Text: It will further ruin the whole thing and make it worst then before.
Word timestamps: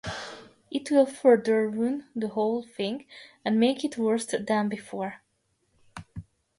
It 0.71 0.89
will 0.89 1.05
further 1.05 1.69
ruin 1.69 2.07
the 2.15 2.29
whole 2.29 2.63
thing 2.63 3.05
and 3.45 3.59
make 3.59 3.85
it 3.85 3.99
worst 3.99 4.33
then 4.47 4.67
before. 4.67 5.21